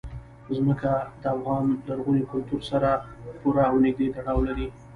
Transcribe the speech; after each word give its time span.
ځمکه 0.55 0.91
د 1.21 1.23
افغان 1.35 1.65
لرغوني 1.87 2.23
کلتور 2.31 2.61
سره 2.71 2.89
پوره 3.39 3.63
او 3.69 3.75
نږدې 3.85 4.07
تړاو 4.15 4.39
لري. 4.47 4.67